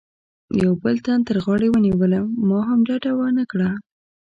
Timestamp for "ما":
2.47-2.59